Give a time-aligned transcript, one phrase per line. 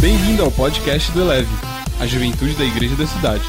[0.00, 1.50] Bem-vindo ao podcast do Eleve,
[2.00, 3.44] a juventude da igreja da cidade.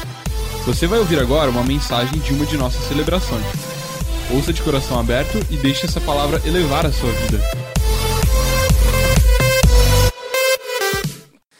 [0.66, 3.42] Você vai ouvir agora uma mensagem de uma de nossas celebrações.
[4.30, 7.40] Ouça de coração aberto e deixe essa palavra elevar a sua vida.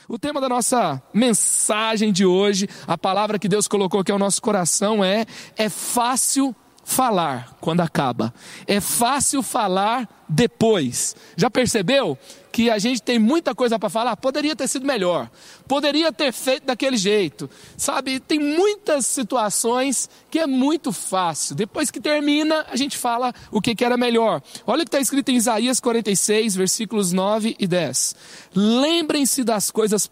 [0.07, 4.43] O tema da nossa mensagem de hoje, a palavra que Deus colocou aqui ao nosso
[4.43, 5.25] coração é:
[5.57, 6.55] é fácil
[6.85, 8.35] falar quando acaba.
[8.67, 11.17] É fácil falar depois.
[11.35, 12.19] Já percebeu
[12.53, 14.15] que a gente tem muita coisa para falar?
[14.17, 15.31] Poderia ter sido melhor.
[15.67, 17.49] Poderia ter feito daquele jeito.
[17.79, 21.57] Sabe, tem muitas situações que é muito fácil.
[21.57, 24.43] Depois que termina, a gente fala o que, que era melhor.
[24.67, 28.15] Olha o que está escrito em Isaías 46, versículos 9 e 10.
[28.55, 30.07] Lembrem-se das coisas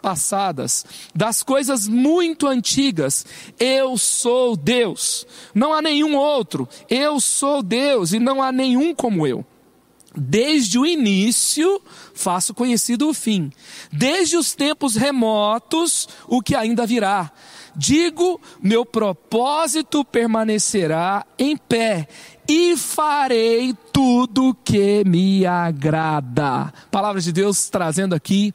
[0.00, 3.26] passadas, das coisas muito antigas.
[3.58, 5.26] Eu sou Deus.
[5.52, 6.68] Não há nenhum outro.
[6.88, 9.44] Eu sou Deus e não há nenhum como eu.
[10.16, 11.80] Desde o início,
[12.14, 13.52] faço conhecido o fim.
[13.92, 17.30] Desde os tempos remotos, o que ainda virá.
[17.76, 22.08] Digo, meu propósito permanecerá em pé
[22.48, 26.72] e farei tudo que me agrada.
[26.90, 28.52] Palavra de Deus trazendo aqui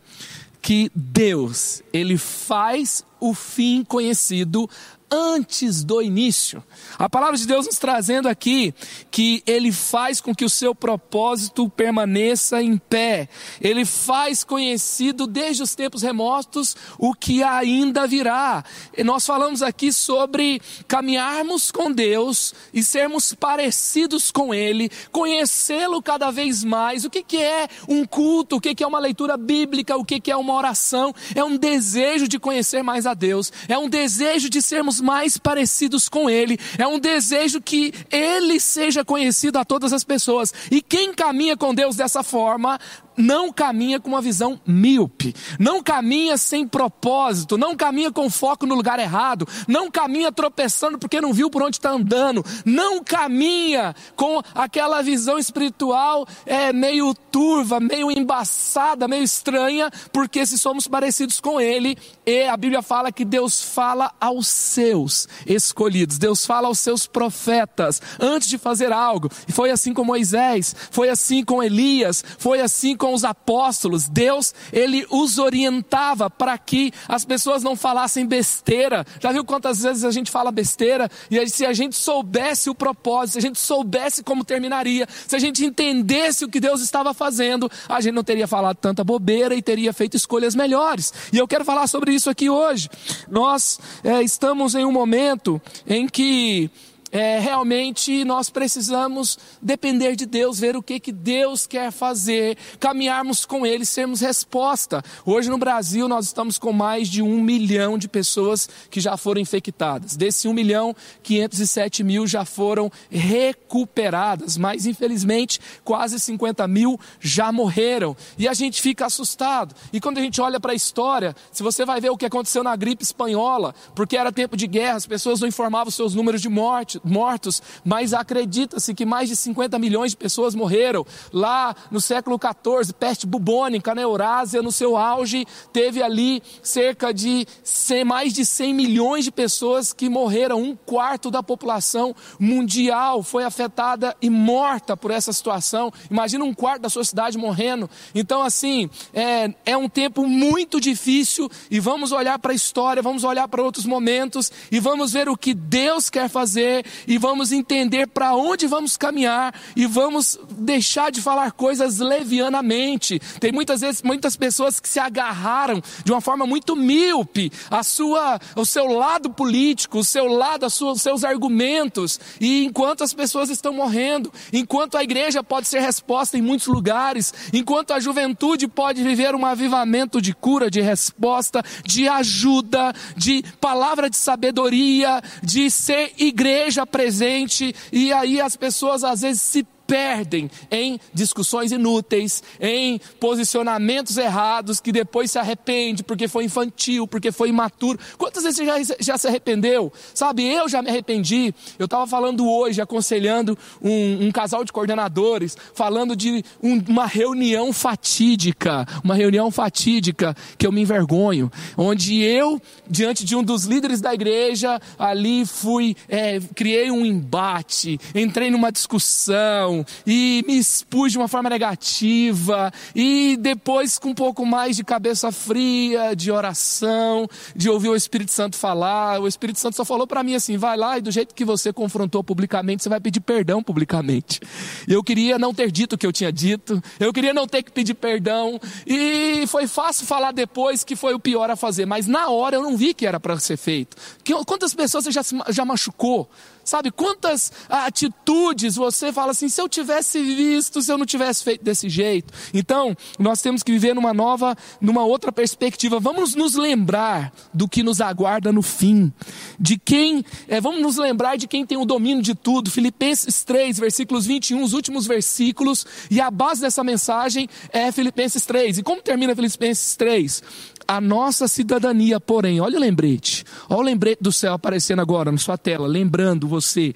[0.62, 4.70] que Deus, ele faz o fim conhecido
[5.10, 6.64] antes do início.
[6.98, 8.74] A palavra de Deus nos trazendo aqui
[9.12, 13.30] que ele faz com que o seu propósito permaneça em pé.
[13.62, 18.64] Ele faz conhecido desde os tempos remotos o que ainda virá.
[18.98, 26.32] E nós falamos aqui sobre caminharmos com Deus e sermos parecidos com Ele, conhecê-lo cada
[26.32, 27.06] vez mais.
[27.06, 28.58] O que, que é um culto?
[28.58, 29.96] O que, que é uma leitura bíblica?
[29.96, 31.14] O que, que é uma oração?
[31.34, 33.52] É um desejo de conhecer mais a Deus.
[33.68, 36.58] É um desejo de sermos mais parecidos com Ele.
[36.78, 40.54] É um desejo que Ele seja conhecido a todas as pessoas.
[40.72, 42.80] E quem caminha com Deus dessa forma
[43.18, 48.76] não caminha com uma visão míope, não caminha sem propósito, não caminha com foco no
[48.76, 54.42] lugar errado, não caminha tropeçando porque não viu por onde está andando, não caminha com
[54.54, 61.60] aquela visão espiritual é, meio turva, meio embaçada, meio estranha, porque se somos parecidos com
[61.60, 67.06] Ele, e a Bíblia fala que Deus fala aos seus escolhidos, Deus fala aos seus
[67.08, 72.62] profetas antes de fazer algo, e foi assim com Moisés, foi assim com Elias, foi
[72.62, 78.26] assim com com os apóstolos, Deus, ele os orientava para que as pessoas não falassem
[78.26, 79.06] besteira.
[79.20, 81.08] Já viu quantas vezes a gente fala besteira?
[81.30, 85.36] E aí, se a gente soubesse o propósito, se a gente soubesse como terminaria, se
[85.36, 89.54] a gente entendesse o que Deus estava fazendo, a gente não teria falado tanta bobeira
[89.54, 91.14] e teria feito escolhas melhores.
[91.32, 92.90] E eu quero falar sobre isso aqui hoje.
[93.30, 96.72] Nós é, estamos em um momento em que
[97.16, 103.46] é, realmente nós precisamos depender de Deus, ver o que, que Deus quer fazer, caminharmos
[103.46, 105.02] com Ele, sermos resposta.
[105.26, 109.40] Hoje no Brasil nós estamos com mais de um milhão de pessoas que já foram
[109.40, 110.18] infectadas.
[110.18, 110.94] Desse um milhão,
[111.24, 118.14] 507 mil já foram recuperadas, mas infelizmente quase 50 mil já morreram.
[118.38, 119.74] E a gente fica assustado.
[119.94, 122.62] E quando a gente olha para a história, se você vai ver o que aconteceu
[122.62, 126.50] na gripe espanhola, porque era tempo de guerra, as pessoas não informavam seus números de
[126.50, 131.06] morte, mortos, mas acredita-se que mais de 50 milhões de pessoas morreram.
[131.32, 137.48] Lá no século XIV, peste bubônica na Eurásia, no seu auge, teve ali cerca de
[137.64, 140.62] 100, mais de 100 milhões de pessoas que morreram.
[140.62, 145.92] Um quarto da população mundial foi afetada e morta por essa situação.
[146.10, 147.90] Imagina um quarto da sua cidade morrendo.
[148.14, 153.24] Então, assim, é, é um tempo muito difícil e vamos olhar para a história, vamos
[153.24, 158.08] olhar para outros momentos e vamos ver o que Deus quer fazer e vamos entender
[158.08, 163.20] para onde vamos caminhar e vamos deixar de falar coisas levianamente.
[163.40, 168.40] Tem muitas vezes muitas pessoas que se agarraram de uma forma muito míope a sua,
[168.56, 172.20] o seu lado político, o seu lado, sua, os seus argumentos.
[172.40, 177.34] E enquanto as pessoas estão morrendo, enquanto a igreja pode ser resposta em muitos lugares,
[177.54, 184.10] enquanto a juventude pode viver um avivamento de cura, de resposta, de ajuda, de palavra
[184.10, 191.00] de sabedoria, de ser igreja presente, e aí as pessoas às vezes se perdem em
[191.14, 198.00] discussões inúteis, em posicionamentos errados, que depois se arrepende porque foi infantil, porque foi imaturo.
[198.18, 199.92] Quantas vezes você já, já se arrependeu?
[200.14, 201.54] Sabe, eu já me arrependi.
[201.78, 207.74] Eu estava falando hoje, aconselhando um, um, casal de coordenadores, falando de um, uma reunião
[207.74, 214.02] fatídica, uma reunião fatídica que eu me envergonho, onde eu, diante de um dos líderes
[214.02, 221.12] da igreja, ali fui, é, criei um embate, entrei numa discussão, coração e me expus
[221.12, 227.28] de uma forma negativa e depois com um pouco mais de cabeça fria, de oração,
[227.56, 230.78] de ouvir o Espírito Santo falar, o Espírito Santo só falou para mim assim: vai
[230.78, 234.40] lá e do jeito que você confrontou publicamente, você vai pedir perdão publicamente.
[234.88, 237.72] Eu queria não ter dito o que eu tinha dito, eu queria não ter que
[237.72, 242.30] pedir perdão e foi fácil falar depois que foi o pior a fazer, mas na
[242.30, 243.98] hora eu não vi que era para ser feito.
[244.46, 246.30] Quantas pessoas você já, já machucou?
[246.66, 251.64] Sabe, quantas atitudes você fala assim, se eu tivesse visto, se eu não tivesse feito
[251.64, 252.34] desse jeito.
[252.52, 256.00] Então, nós temos que viver numa nova, numa outra perspectiva.
[256.00, 259.14] Vamos nos lembrar do que nos aguarda no fim.
[259.60, 262.72] De quem, é, vamos nos lembrar de quem tem o domínio de tudo.
[262.72, 268.80] Filipenses 3, versículos 21, os últimos versículos, e a base dessa mensagem é Filipenses 3.
[268.80, 270.42] E como termina Filipenses 3?
[270.88, 275.38] A nossa cidadania, porém, olha o lembrete, olha o lembrete do céu aparecendo agora na
[275.38, 276.94] sua tela, lembrando você.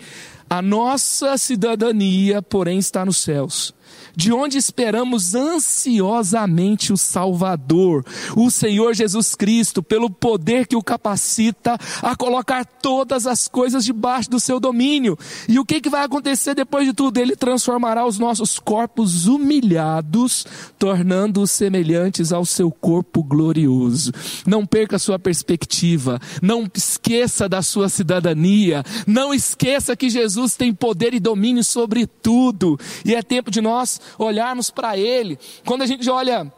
[0.49, 3.73] A nossa cidadania, porém, está nos céus
[4.19, 8.05] de onde esperamos ansiosamente o Salvador,
[8.35, 14.29] o Senhor Jesus Cristo, pelo poder que o capacita a colocar todas as coisas debaixo
[14.29, 15.17] do seu domínio.
[15.47, 17.17] E o que, que vai acontecer depois de tudo?
[17.17, 20.45] Ele transformará os nossos corpos humilhados,
[20.77, 24.11] tornando-os semelhantes ao seu corpo glorioso.
[24.45, 30.73] Não perca a sua perspectiva, não esqueça da sua cidadania, não esqueça que Jesus tem
[30.73, 35.37] poder e domínio sobre tudo, e é tempo de nós olharmos para Ele.
[35.65, 36.51] Quando a gente olha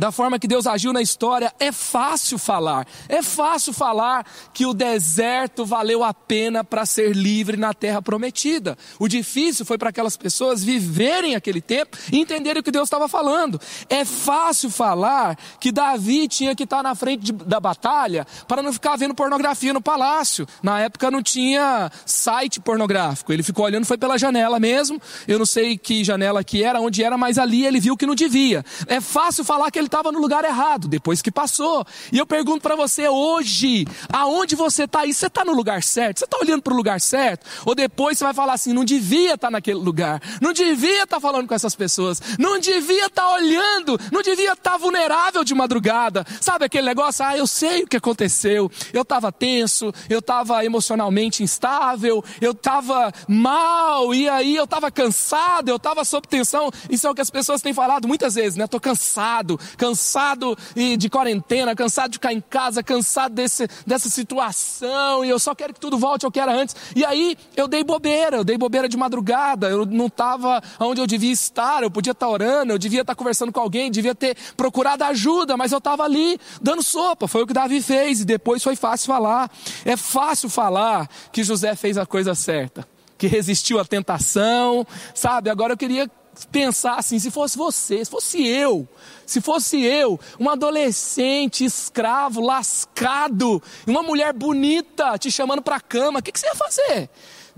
[0.00, 2.86] da forma que Deus agiu na história, é fácil falar.
[3.06, 4.24] É fácil falar
[4.54, 8.78] que o deserto valeu a pena para ser livre na terra prometida.
[8.98, 13.08] O difícil foi para aquelas pessoas viverem aquele tempo e entenderem o que Deus estava
[13.08, 13.60] falando.
[13.90, 18.72] É fácil falar que Davi tinha que estar na frente de, da batalha para não
[18.72, 20.48] ficar vendo pornografia no palácio.
[20.62, 23.34] Na época não tinha site pornográfico.
[23.34, 24.98] Ele ficou olhando, foi pela janela mesmo.
[25.28, 28.14] Eu não sei que janela que era, onde era, mas ali ele viu que não
[28.14, 28.64] devia.
[28.86, 31.84] É fácil falar que ele estava no lugar errado, depois que passou.
[32.12, 35.12] E eu pergunto para você hoje, aonde você está aí?
[35.12, 36.20] Você está no lugar certo?
[36.20, 37.46] Você está olhando para o lugar certo?
[37.66, 41.16] Ou depois você vai falar assim, não devia estar tá naquele lugar, não devia estar
[41.16, 45.42] tá falando com essas pessoas, não devia estar tá olhando, não devia estar tá vulnerável
[45.42, 46.24] de madrugada.
[46.40, 47.24] Sabe aquele negócio?
[47.24, 48.70] Ah, eu sei o que aconteceu.
[48.92, 55.68] Eu estava tenso, eu estava emocionalmente instável, eu estava mal, e aí eu estava cansado,
[55.68, 56.70] eu estava sob tensão.
[56.88, 58.64] Isso é o que as pessoas têm falado muitas vezes, né?
[58.64, 60.56] Estou cansado, cansado
[60.98, 65.74] de quarentena, cansado de ficar em casa, cansado desse, dessa situação, e eu só quero
[65.74, 66.74] que tudo volte ao que era antes.
[66.94, 71.06] E aí eu dei bobeira, eu dei bobeira de madrugada, eu não estava onde eu
[71.06, 75.04] devia estar, eu podia estar orando, eu devia estar conversando com alguém, devia ter procurado
[75.04, 77.26] ajuda, mas eu estava ali dando sopa.
[77.26, 79.50] Foi o que Davi fez, e depois foi fácil falar.
[79.84, 82.86] É fácil falar que José fez a coisa certa
[83.20, 85.50] que resistiu à tentação, sabe?
[85.50, 86.10] Agora eu queria
[86.46, 88.88] pensar assim, se fosse você, se fosse eu,
[89.26, 96.20] se fosse eu, um adolescente, escravo, lascado, uma mulher bonita te chamando para a cama,
[96.20, 97.10] o que, que você ia fazer?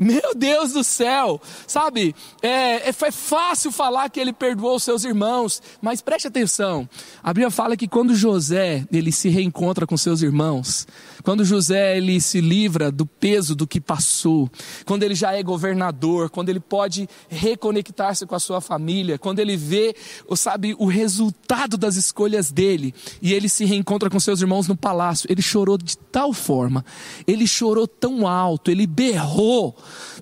[0.03, 2.13] Meu Deus do céu, sabe?
[2.43, 6.89] É, é, foi fácil falar que ele perdoou os seus irmãos, mas preste atenção.
[7.23, 10.89] A Bíblia fala que quando José ele se reencontra com seus irmãos,
[11.23, 14.51] quando José ele se livra do peso do que passou,
[14.85, 19.57] quando ele já é governador, quando ele pode reconectar-se com a sua família, quando ele
[19.57, 19.95] vê,
[20.35, 25.31] sabe, o resultado das escolhas dele e ele se reencontra com seus irmãos no palácio,
[25.31, 26.85] ele chorou de tal forma,
[27.25, 29.77] ele chorou tão alto, ele berrou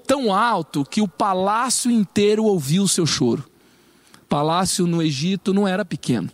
[0.06, 3.44] tão alto que o palácio inteiro ouviu o seu choro.
[4.28, 6.30] Palácio no Egito não era pequeno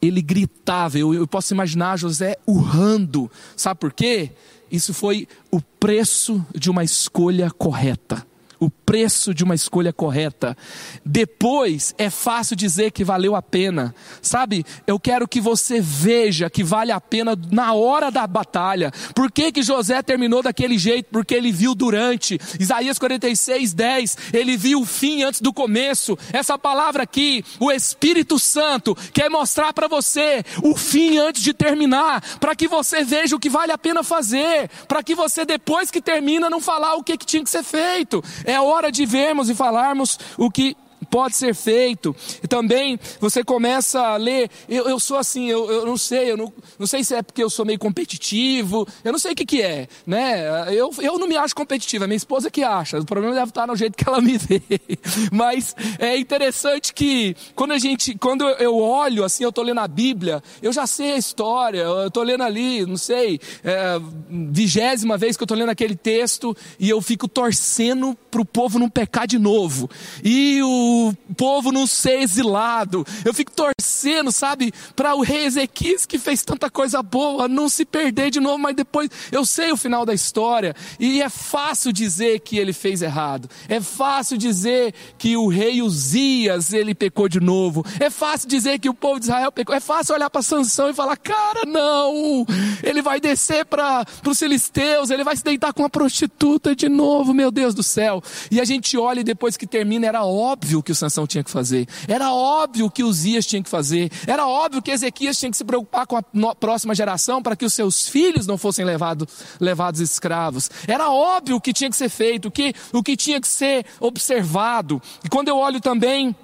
[0.00, 0.98] ele gritava.
[0.98, 3.30] Eu, eu posso imaginar José urrando.
[3.56, 4.32] Sabe por quê?
[4.70, 8.26] Isso foi o preço de uma escolha correta
[8.58, 10.56] o preço de uma escolha correta.
[11.04, 13.94] Depois é fácil dizer que valeu a pena.
[14.22, 18.92] Sabe, eu quero que você veja que vale a pena na hora da batalha.
[19.14, 21.08] Por que, que José terminou daquele jeito?
[21.10, 22.38] Porque ele viu durante.
[22.58, 24.16] Isaías 46, 10.
[24.32, 26.18] Ele viu o fim antes do começo.
[26.32, 32.22] Essa palavra aqui, o Espírito Santo, quer mostrar para você o fim antes de terminar.
[32.38, 34.68] Para que você veja o que vale a pena fazer.
[34.88, 38.22] Para que você, depois que termina, não falar o que, que tinha que ser feito.
[38.46, 40.76] É hora de vermos e falarmos o que
[41.16, 42.14] pode ser feito.
[42.42, 46.36] E também você começa a ler, eu, eu sou assim, eu, eu não sei, eu
[46.36, 49.46] não, não sei se é porque eu sou meio competitivo, eu não sei o que
[49.46, 50.74] que é, né?
[50.74, 53.66] Eu, eu não me acho competitivo, é minha esposa que acha, o problema deve estar
[53.66, 54.60] no jeito que ela me vê.
[55.32, 59.88] Mas é interessante que quando a gente, quando eu olho assim, eu estou lendo a
[59.88, 65.34] Bíblia, eu já sei a história, eu estou lendo ali, não sei, é, vigésima vez
[65.34, 69.26] que eu estou lendo aquele texto e eu fico torcendo para o povo não pecar
[69.26, 69.88] de novo
[70.22, 73.06] e o povo não ser exilado.
[73.24, 77.84] Eu fico torcendo, sabe, para o rei Ezequias que fez tanta coisa boa não se
[77.84, 82.40] perder de novo, mas depois eu sei o final da história e é fácil dizer
[82.40, 83.48] que ele fez errado.
[83.68, 87.84] É fácil dizer que o rei Uzias ele pecou de novo.
[88.00, 89.74] É fácil dizer que o povo de Israel pecou.
[89.74, 92.46] É fácil olhar para Sansão e falar: "Cara, não!
[92.82, 97.34] Ele vai descer para os filisteus, ele vai se deitar com uma prostituta de novo,
[97.34, 98.22] meu Deus do céu".
[98.50, 101.50] E a gente olha e depois que termina era óbvio que o Sansão tinha que
[101.50, 101.86] fazer.
[102.06, 104.10] Era óbvio que Uzias tinha que fazer.
[104.26, 107.74] Era óbvio que Ezequias tinha que se preocupar com a próxima geração para que os
[107.74, 109.26] seus filhos não fossem levados
[109.60, 110.70] levados escravos.
[110.86, 113.84] Era óbvio o que tinha que ser feito, o que, o que tinha que ser
[113.98, 115.02] observado.
[115.24, 116.34] E quando eu olho também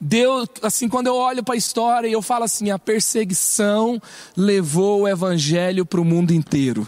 [0.00, 4.00] Deus, assim, quando eu olho para a história e eu falo assim, a perseguição
[4.36, 6.86] levou o evangelho para o mundo inteiro.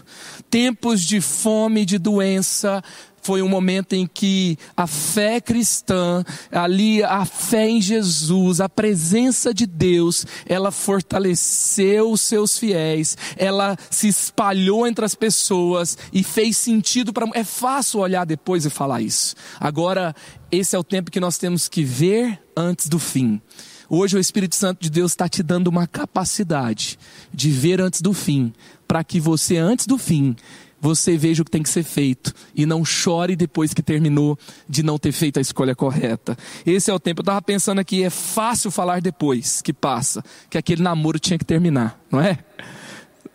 [0.48, 2.82] Tempos de fome, de doença,
[3.30, 9.54] foi um momento em que a fé cristã, ali a fé em Jesus, a presença
[9.54, 16.56] de Deus, ela fortaleceu os seus fiéis, ela se espalhou entre as pessoas e fez
[16.56, 17.24] sentido para.
[17.32, 19.36] É fácil olhar depois e falar isso.
[19.60, 20.12] Agora,
[20.50, 23.40] esse é o tempo que nós temos que ver antes do fim.
[23.88, 26.98] Hoje o Espírito Santo de Deus está te dando uma capacidade
[27.32, 28.52] de ver antes do fim,
[28.88, 30.34] para que você, antes do fim,
[30.80, 34.82] você veja o que tem que ser feito e não chore depois que terminou de
[34.82, 36.36] não ter feito a escolha correta.
[36.64, 37.20] Esse é o tempo.
[37.20, 41.44] Eu estava pensando aqui, é fácil falar depois que passa, que aquele namoro tinha que
[41.44, 42.38] terminar, não é?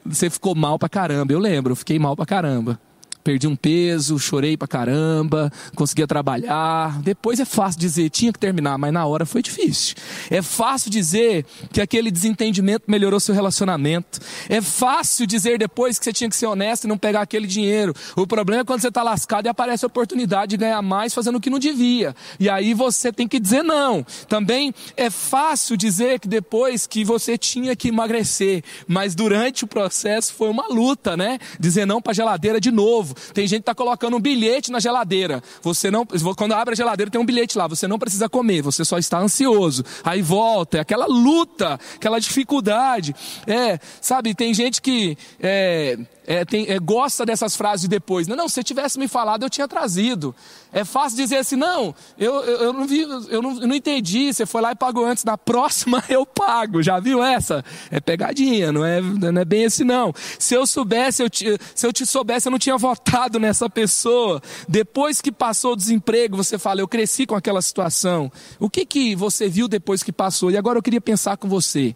[0.05, 2.79] Você ficou mal pra caramba, eu lembro, eu fiquei mal pra caramba
[3.25, 7.01] perdi um peso, chorei pra caramba, conseguia trabalhar.
[7.01, 9.95] Depois é fácil dizer, tinha que terminar, mas na hora foi difícil.
[10.29, 14.19] É fácil dizer que aquele desentendimento melhorou seu relacionamento.
[14.47, 17.95] É fácil dizer depois que você tinha que ser honesto e não pegar aquele dinheiro.
[18.15, 21.37] O problema é quando você está lascado e aparece a oportunidade de ganhar mais fazendo
[21.37, 22.15] o que não devia.
[22.39, 24.05] E aí você tem que dizer não.
[24.29, 30.31] Também é fácil dizer que depois que você tinha que emagrecer, mas durante o processo
[30.31, 31.39] foi uma luta, né?
[31.59, 33.14] Dizer não para geladeira de novo.
[33.33, 35.41] Tem gente que está colocando um bilhete na geladeira.
[35.61, 36.05] Você não,
[36.35, 37.67] quando abre a geladeira tem um bilhete lá.
[37.67, 39.83] Você não precisa comer, você só está ansioso.
[40.03, 43.15] Aí volta, é aquela luta, aquela dificuldade.
[43.47, 44.33] É, sabe?
[44.33, 48.27] Tem gente que é, é, tem, é, gosta dessas frases depois.
[48.27, 50.35] Não, não, se tivesse me falado, eu tinha trazido.
[50.73, 54.33] É fácil dizer assim, não, eu, eu, eu não vi, eu não, eu não entendi,
[54.33, 56.81] você foi lá e pagou antes, na próxima eu pago.
[56.81, 57.63] Já viu essa?
[57.89, 60.13] É pegadinha, não é, não é bem esse não.
[60.39, 61.29] Se eu soubesse, eu
[61.73, 63.04] se eu te soubesse, eu não tinha votado
[63.39, 64.41] nessa pessoa.
[64.67, 68.31] Depois que passou o desemprego, você fala, eu cresci com aquela situação.
[68.59, 70.51] O que, que você viu depois que passou?
[70.51, 71.95] E agora eu queria pensar com você.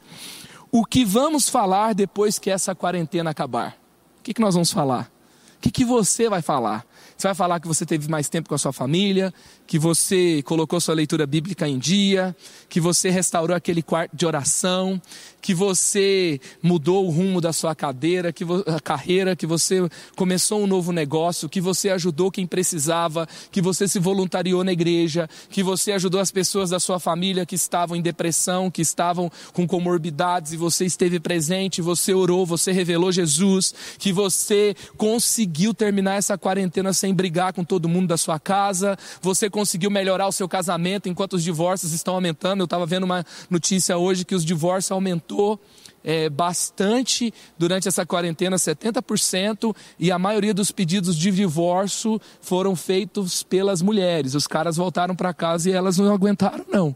[0.72, 3.78] O que vamos falar depois que essa quarentena acabar?
[4.20, 5.12] O que, que nós vamos falar?
[5.58, 6.86] O que, que você vai falar?
[7.18, 9.34] Você vai falar que você teve mais tempo com a sua família,
[9.70, 12.36] que você colocou sua leitura bíblica em dia,
[12.68, 15.00] que você restaurou aquele quarto de oração,
[15.40, 20.66] que você mudou o rumo da sua cadeira, que a carreira, que você começou um
[20.68, 25.92] novo negócio, que você ajudou quem precisava, que você se voluntariou na igreja, que você
[25.92, 30.58] ajudou as pessoas da sua família que estavam em depressão, que estavam com comorbidades e
[30.58, 37.14] você esteve presente, você orou, você revelou Jesus, que você conseguiu terminar essa quarentena sem
[37.14, 41.44] brigar com todo mundo da sua casa, você conseguiu melhorar o seu casamento enquanto os
[41.44, 42.62] divórcios estão aumentando.
[42.62, 45.60] Eu estava vendo uma notícia hoje que os divórcios aumentou
[46.04, 53.44] é, bastante durante essa quarentena, 70%, e a maioria dos pedidos de divórcio foram feitos
[53.44, 54.36] pelas mulheres.
[54.36, 56.96] Os caras voltaram para casa e elas não aguentaram, não.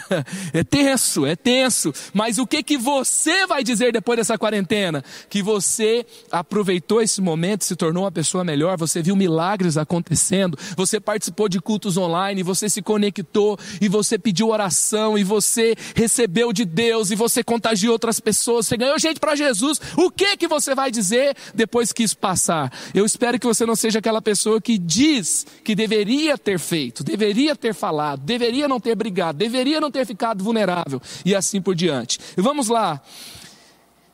[0.52, 1.92] é tenso, é tenso.
[2.12, 5.04] Mas o que, que você vai dizer depois dessa quarentena?
[5.28, 10.98] Que você aproveitou esse momento, se tornou uma pessoa melhor, você viu milagres acontecendo, você
[10.98, 16.64] participou de cultos online, você se conectou, e você pediu oração, e você recebeu de
[16.64, 19.80] Deus, e você contagiou outras pessoas pessoas, você ganhou gente para Jesus.
[19.96, 22.72] O que que você vai dizer depois que isso passar?
[22.94, 27.54] Eu espero que você não seja aquela pessoa que diz que deveria ter feito, deveria
[27.54, 32.18] ter falado, deveria não ter brigado, deveria não ter ficado vulnerável e assim por diante.
[32.36, 33.02] E vamos lá.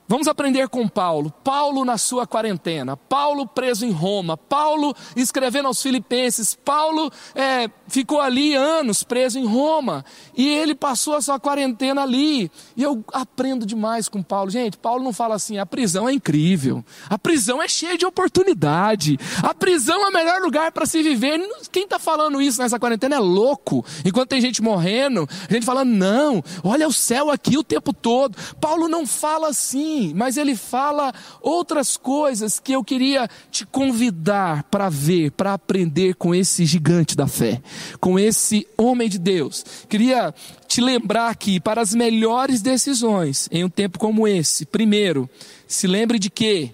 [0.07, 1.33] Vamos aprender com Paulo.
[1.43, 8.21] Paulo na sua quarentena, Paulo preso em Roma, Paulo escrevendo aos Filipenses, Paulo é, ficou
[8.21, 10.05] ali anos preso em Roma
[10.37, 12.51] e ele passou a sua quarentena ali.
[12.77, 14.51] E eu aprendo demais com Paulo.
[14.51, 19.19] Gente, Paulo não fala assim: a prisão é incrível, a prisão é cheia de oportunidade,
[19.43, 21.41] a prisão é o melhor lugar para se viver.
[21.73, 23.83] Quem está falando isso nessa quarentena é louco.
[24.05, 28.37] Enquanto tem gente morrendo, a gente falando, não, olha o céu aqui o tempo todo.
[28.61, 34.89] Paulo não fala assim mas ele fala outras coisas que eu queria te convidar para
[34.89, 37.61] ver, para aprender com esse gigante da fé,
[38.01, 39.65] com esse homem de Deus.
[39.89, 40.35] Queria
[40.67, 45.29] te lembrar que para as melhores decisões em um tempo como esse, primeiro,
[45.67, 46.73] se lembre de que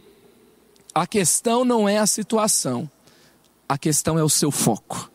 [0.95, 2.91] a questão não é a situação,
[3.69, 5.10] a questão é o seu foco.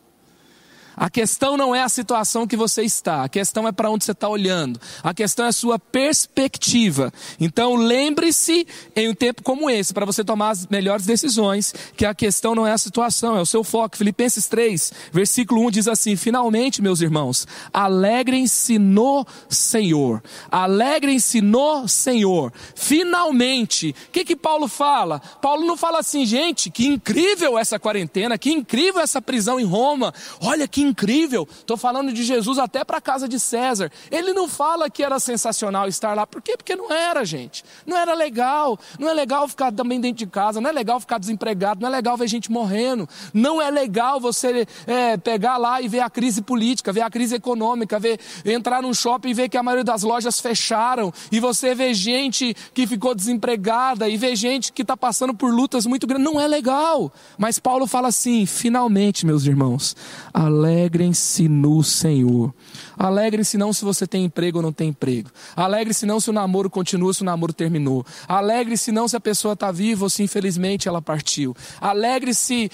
[0.96, 4.12] A questão não é a situação que você está, a questão é para onde você
[4.12, 7.12] está olhando, a questão é a sua perspectiva.
[7.38, 12.14] Então lembre-se em um tempo como esse, para você tomar as melhores decisões, que a
[12.14, 13.96] questão não é a situação, é o seu foco.
[13.96, 22.52] Filipenses 3, versículo 1 diz assim: Finalmente, meus irmãos, alegrem-se no Senhor, alegrem-se no Senhor.
[22.74, 25.20] Finalmente, o que, que Paulo fala?
[25.42, 30.14] Paulo não fala assim, gente, que incrível essa quarentena, que incrível essa prisão em Roma,
[30.40, 31.46] olha que incrível.
[31.50, 33.90] Estou falando de Jesus até para a casa de César.
[34.10, 36.26] Ele não fala que era sensacional estar lá.
[36.26, 36.56] Por quê?
[36.56, 37.64] Porque não era, gente.
[37.86, 38.78] Não era legal.
[38.98, 40.60] Não é legal ficar também dentro de casa.
[40.60, 41.80] Não é legal ficar desempregado.
[41.80, 43.08] Não é legal ver gente morrendo.
[43.34, 47.34] Não é legal você é, pegar lá e ver a crise política, ver a crise
[47.34, 51.12] econômica, ver entrar num shopping e ver que a maioria das lojas fecharam.
[51.30, 55.86] E você vê gente que ficou desempregada e vê gente que está passando por lutas
[55.86, 56.24] muito grandes.
[56.24, 57.12] Não é legal.
[57.36, 59.96] Mas Paulo fala assim: finalmente, meus irmãos,
[60.32, 62.52] alegre Alegrem-se no Senhor.
[62.98, 65.30] Alegre-se não se você tem emprego ou não tem emprego.
[65.54, 68.04] Alegre-se não se o namoro continua, se o namoro terminou.
[68.26, 71.54] Alegre-se não se a pessoa está viva ou se infelizmente ela partiu.
[71.80, 72.70] Alegre-se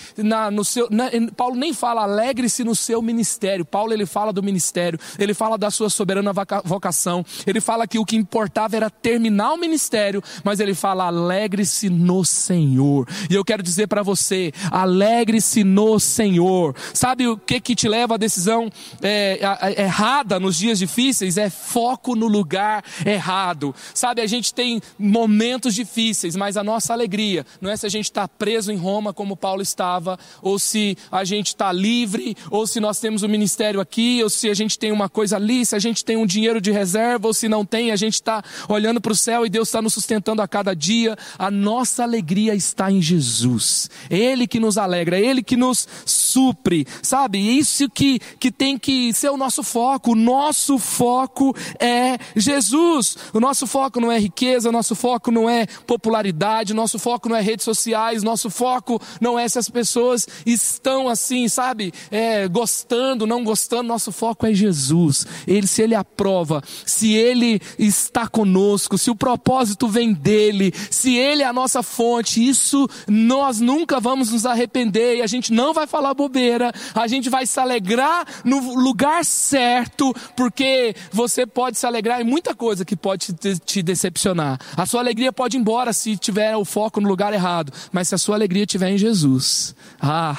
[0.52, 0.88] no seu.
[0.90, 3.64] Na, Paulo nem fala alegre-se no seu ministério.
[3.64, 4.98] Paulo ele fala do ministério.
[5.18, 6.32] Ele fala da sua soberana
[6.64, 7.24] vocação.
[7.46, 12.24] Ele fala que o que importava era terminar o ministério, mas ele fala alegre-se no
[12.24, 13.08] Senhor.
[13.28, 16.76] E eu quero dizer para você, alegre-se no Senhor.
[16.94, 18.70] Sabe o que que te leva à decisão
[19.02, 19.40] é,
[19.78, 23.74] errada nos dias difíceis é foco no lugar errado.
[23.94, 28.04] Sabe, a gente tem momentos difíceis, mas a nossa alegria não é se a gente
[28.04, 32.80] está preso em Roma como Paulo estava, ou se a gente está livre, ou se
[32.80, 35.74] nós temos o um ministério aqui, ou se a gente tem uma coisa ali, se
[35.74, 39.00] a gente tem um dinheiro de reserva, ou se não tem, a gente está olhando
[39.00, 41.16] para o céu e Deus está nos sustentando a cada dia.
[41.38, 43.90] A nossa alegria está em Jesus.
[44.10, 45.88] Ele que nos alegra, Ele que nos
[46.32, 47.38] supre, sabe?
[47.38, 50.12] Isso que, que tem que ser o nosso foco.
[50.12, 53.16] O nosso foco é Jesus.
[53.32, 57.28] O nosso foco não é riqueza, o nosso foco não é popularidade, o nosso foco
[57.28, 62.48] não é redes sociais, nosso foco não é se as pessoas estão assim, sabe, é,
[62.48, 63.88] gostando, não gostando.
[63.88, 65.26] Nosso foco é Jesus.
[65.46, 71.42] Ele, se Ele aprova, se Ele está conosco, se o propósito vem dele, se Ele
[71.42, 75.86] é a nossa fonte, isso nós nunca vamos nos arrepender e a gente não vai
[75.86, 82.20] falar bobeira, a gente vai se alegrar no lugar certo, porque você pode se alegrar
[82.20, 84.60] em muita coisa que pode te, decepcionar.
[84.76, 88.14] A sua alegria pode ir embora se tiver o foco no lugar errado, mas se
[88.14, 90.36] a sua alegria estiver em Jesus, ah,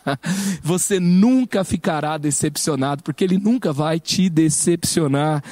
[0.62, 5.42] você nunca ficará decepcionado, porque Ele nunca vai te decepcionar.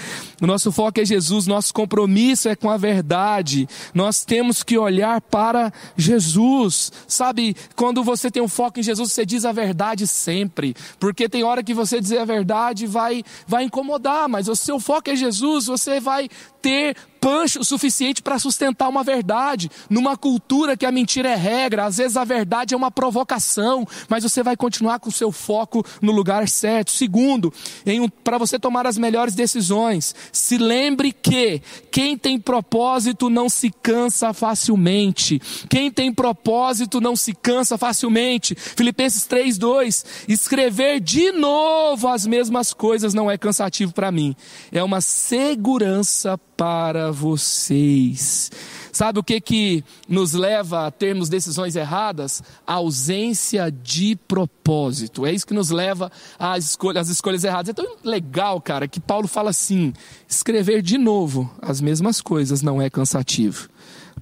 [0.40, 3.68] O nosso foco é Jesus, nosso compromisso é com a verdade.
[3.92, 6.90] Nós temos que olhar para Jesus.
[7.06, 9.65] Sabe, quando você tem um foco em Jesus, você diz a verdade
[10.07, 14.79] sempre, porque tem hora que você dizer a verdade vai vai incomodar, mas o seu
[14.79, 16.29] foco é Jesus, você vai
[16.61, 19.70] ter punch o suficiente para sustentar uma verdade.
[19.88, 24.22] Numa cultura que a mentira é regra, às vezes a verdade é uma provocação, mas
[24.22, 26.90] você vai continuar com o seu foco no lugar certo.
[26.90, 27.52] Segundo,
[27.87, 33.70] um, para você tomar as melhores decisões, se lembre que quem tem propósito não se
[33.83, 35.40] cansa facilmente.
[35.68, 38.55] Quem tem propósito não se cansa facilmente.
[38.55, 44.35] Filipenses 3:2, escrever de novo as mesmas coisas não é cansativo para mim.
[44.70, 48.50] É uma segurança para vocês.
[48.92, 52.42] Sabe o que que nos leva a termos decisões erradas?
[52.66, 55.26] A ausência de propósito.
[55.26, 57.68] É isso que nos leva às escolhas, às escolhas erradas.
[57.68, 59.92] É tão legal, cara, que Paulo fala assim:
[60.26, 63.68] escrever de novo as mesmas coisas não é cansativo.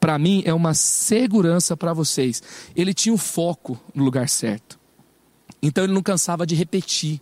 [0.01, 2.43] Para mim é uma segurança para vocês.
[2.75, 4.79] Ele tinha o foco no lugar certo.
[5.63, 7.21] Então ele não cansava de repetir.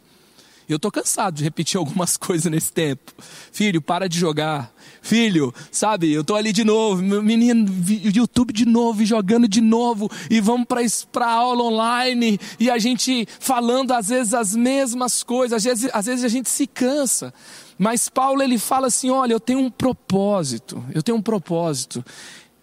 [0.72, 3.12] Eu tô cansado de repetir algumas coisas nesse tempo.
[3.52, 4.72] Filho, para de jogar.
[5.00, 10.40] Filho, sabe, eu tô ali de novo, menino, YouTube de novo, jogando de novo, e
[10.40, 10.66] vamos
[11.10, 16.06] para aula online, e a gente falando às vezes as mesmas coisas, às vezes, às
[16.06, 17.34] vezes a gente se cansa.
[17.76, 22.04] Mas Paulo ele fala assim: olha, eu tenho um propósito, eu tenho um propósito.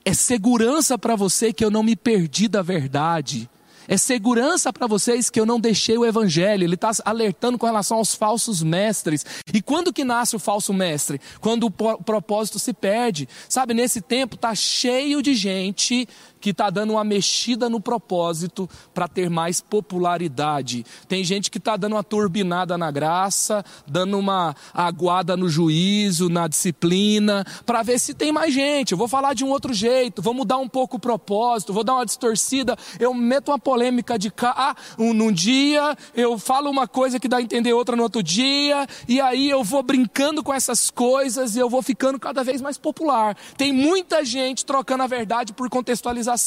[0.06, 3.50] É segurança para você que eu não me perdi da verdade
[3.90, 6.64] é segurança para vocês que eu não deixei o evangelho.
[6.64, 9.26] Ele está alertando com relação aos falsos mestres.
[9.52, 11.20] E quando que nasce o falso mestre?
[11.42, 13.28] Quando o propósito se perde.
[13.50, 16.08] Sabe, nesse tempo está cheio de gente
[16.40, 20.86] que está dando uma mexida no propósito para ter mais popularidade.
[21.08, 26.48] Tem gente que está dando uma turbinada na graça, dando uma aguada no juízo, na
[26.48, 28.92] disciplina, para ver se tem mais gente.
[28.94, 31.96] Eu vou falar de um outro jeito, vou mudar um pouco o propósito, vou dar
[31.96, 32.78] uma distorcida.
[33.00, 33.79] Eu meto uma polêmica
[34.18, 37.96] de cá, ah, um, num dia, eu falo uma coisa que dá a entender outra
[37.96, 42.20] no outro dia, e aí eu vou brincando com essas coisas e eu vou ficando
[42.20, 43.38] cada vez mais popular.
[43.58, 46.40] Tem muita gente trocando a verdade por contextualização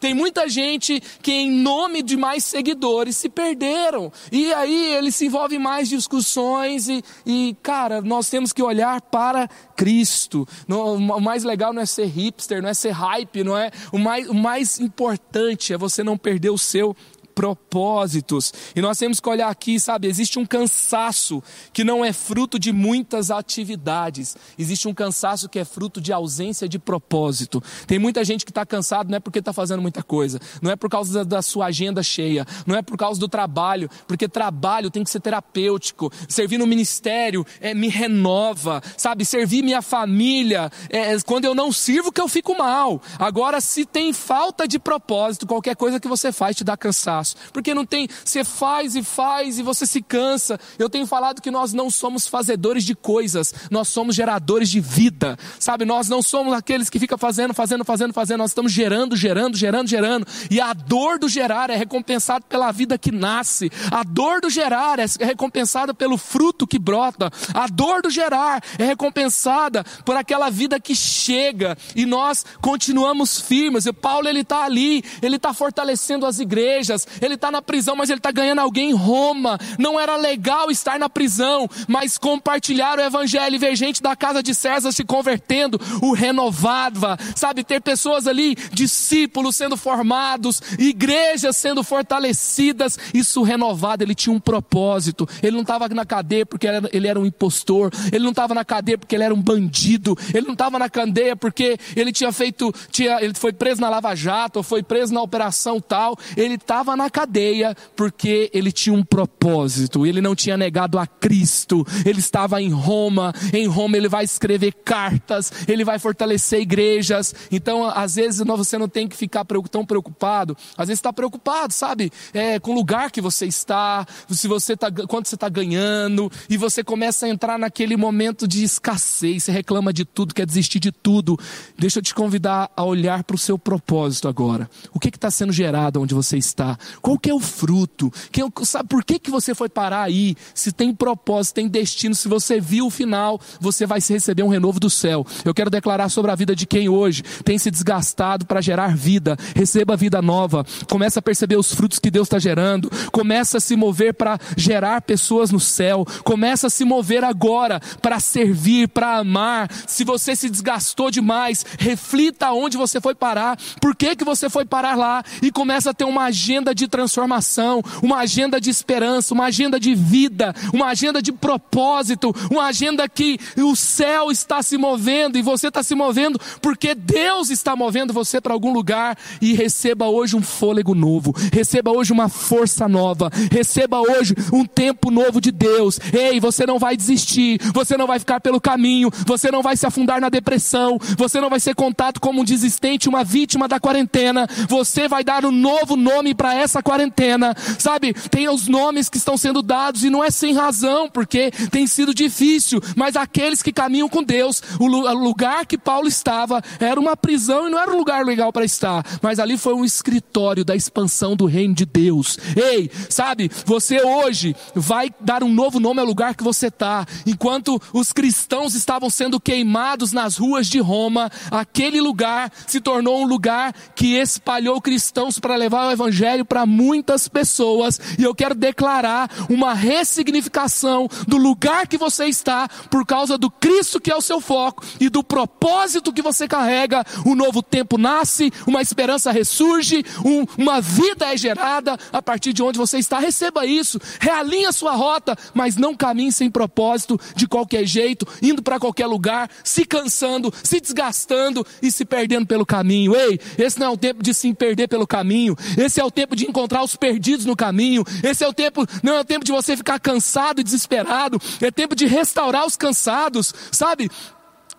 [0.00, 4.12] tem muita gente que, em nome de mais seguidores, se perderam.
[4.30, 6.88] E aí eles se envolvem em mais discussões.
[6.88, 10.46] E, e cara, nós temos que olhar para Cristo.
[10.68, 13.70] O mais legal não é ser hipster, não é ser hype, não é.
[13.92, 16.96] O mais, o mais importante é você não perder o seu
[17.40, 18.52] propósitos.
[18.76, 22.70] E nós temos que olhar aqui, sabe, existe um cansaço que não é fruto de
[22.70, 27.62] muitas atividades, existe um cansaço que é fruto de ausência de propósito.
[27.86, 30.76] Tem muita gente que está cansado não é porque está fazendo muita coisa, não é
[30.76, 35.02] por causa da, sua agenda cheia, não é por causa do trabalho, porque trabalho tem
[35.02, 41.46] que ser terapêutico, servir no ministério é, me renova, sabe, servir minha família, é, quando
[41.46, 43.00] eu não sirvo que eu fico mal.
[43.18, 47.74] Agora, se tem falta de propósito, qualquer coisa que você faz te dá cansaço porque
[47.74, 50.58] não tem, você faz e faz e você se cansa.
[50.78, 55.38] Eu tenho falado que nós não somos fazedores de coisas, nós somos geradores de vida,
[55.58, 55.84] sabe?
[55.84, 59.88] Nós não somos aqueles que ficam fazendo, fazendo, fazendo, fazendo, nós estamos gerando, gerando, gerando,
[59.88, 60.26] gerando.
[60.50, 64.98] E a dor do gerar é recompensada pela vida que nasce, a dor do gerar
[64.98, 70.80] é recompensada pelo fruto que brota, a dor do gerar é recompensada por aquela vida
[70.80, 73.86] que chega e nós continuamos firmes.
[73.86, 78.10] E Paulo ele está ali, ele está fortalecendo as igrejas, ele está na prisão, mas
[78.10, 79.58] ele está ganhando alguém em Roma.
[79.78, 84.42] Não era legal estar na prisão, mas compartilhar o evangelho e ver gente da casa
[84.42, 87.64] de César se convertendo, o renovava, sabe?
[87.64, 94.02] Ter pessoas ali, discípulos sendo formados, igrejas sendo fortalecidas, isso renovado.
[94.02, 95.28] Ele tinha um propósito.
[95.42, 98.98] Ele não estava na cadeia porque ele era, um impostor, ele não estava na cadeia
[98.98, 103.22] porque ele era um bandido, ele não estava na cadeia porque ele tinha feito, tinha,
[103.22, 106.16] ele foi preso na Lava Jato, ou foi preso na operação tal.
[106.36, 111.86] Ele estava na cadeia porque ele tinha um propósito, ele não tinha negado a Cristo,
[112.04, 117.34] ele estava em Roma, em Roma ele vai escrever cartas, ele vai fortalecer igrejas.
[117.50, 122.12] Então, às vezes, você não tem que ficar tão preocupado, às vezes está preocupado, sabe,
[122.34, 126.56] é, com o lugar que você está, se você tá, quanto você está ganhando, e
[126.56, 130.92] você começa a entrar naquele momento de escassez, você reclama de tudo, quer desistir de
[130.92, 131.38] tudo.
[131.78, 134.68] Deixa eu te convidar a olhar para o seu propósito agora.
[134.92, 136.78] O que está sendo gerado onde você está?
[137.00, 138.12] Qual que é o fruto?
[138.30, 140.36] Quem, sabe por que, que você foi parar aí?
[140.54, 144.80] Se tem propósito, tem destino, se você viu o final, você vai receber um renovo
[144.80, 145.26] do céu.
[145.44, 149.36] Eu quero declarar sobre a vida de quem hoje tem se desgastado para gerar vida.
[149.54, 150.64] Receba vida nova.
[150.88, 152.90] Começa a perceber os frutos que Deus está gerando.
[153.12, 156.06] Começa a se mover para gerar pessoas no céu.
[156.24, 159.70] Começa a se mover agora para servir, para amar.
[159.86, 163.58] Se você se desgastou demais, reflita onde você foi parar.
[163.80, 165.22] Por que, que você foi parar lá?
[165.42, 169.78] E começa a ter uma agenda de de transformação, uma agenda de esperança, uma agenda
[169.78, 175.42] de vida, uma agenda de propósito, uma agenda que o céu está se movendo e
[175.42, 180.36] você está se movendo porque Deus está movendo você para algum lugar e receba hoje
[180.36, 185.98] um fôlego novo, receba hoje uma força nova, receba hoje um tempo novo de Deus.
[186.12, 189.86] Ei, você não vai desistir, você não vai ficar pelo caminho, você não vai se
[189.86, 194.46] afundar na depressão, você não vai ser contado como um desistente, uma vítima da quarentena,
[194.68, 198.14] você vai dar um novo nome para essa essa quarentena, sabe?
[198.30, 202.14] Tem os nomes que estão sendo dados e não é sem razão, porque tem sido
[202.14, 207.66] difícil, mas aqueles que caminham com Deus, o lugar que Paulo estava era uma prisão
[207.66, 211.34] e não era um lugar legal para estar, mas ali foi um escritório da expansão
[211.34, 212.38] do reino de Deus.
[212.56, 213.50] Ei, sabe?
[213.66, 217.06] Você hoje vai dar um novo nome ao lugar que você está.
[217.26, 223.26] Enquanto os cristãos estavam sendo queimados nas ruas de Roma, aquele lugar se tornou um
[223.26, 228.54] lugar que espalhou cristãos para levar o evangelho para para muitas pessoas, e eu quero
[228.54, 234.20] declarar uma ressignificação do lugar que você está por causa do Cristo que é o
[234.20, 237.04] seu foco e do propósito que você carrega.
[237.24, 242.62] Um novo tempo nasce, uma esperança ressurge, um, uma vida é gerada a partir de
[242.62, 243.18] onde você está.
[243.18, 248.78] Receba isso, realinha sua rota, mas não caminhe sem propósito de qualquer jeito, indo para
[248.78, 253.16] qualquer lugar, se cansando, se desgastando e se perdendo pelo caminho.
[253.16, 255.56] Ei, esse não é o tempo de se perder pelo caminho.
[255.78, 258.04] Esse é o tempo de encontrar os perdidos no caminho.
[258.22, 261.40] Esse é o tempo, não é o tempo de você ficar cansado e desesperado.
[261.60, 264.10] É tempo de restaurar os cansados, sabe?